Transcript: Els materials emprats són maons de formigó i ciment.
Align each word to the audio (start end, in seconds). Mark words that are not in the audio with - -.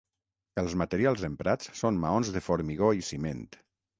Els 0.61 0.71
materials 0.81 1.25
emprats 1.27 1.69
són 1.83 2.01
maons 2.05 2.33
de 2.39 2.43
formigó 2.49 2.91
i 3.03 3.07
ciment. 3.13 3.47